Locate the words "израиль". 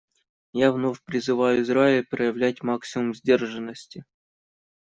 1.61-2.03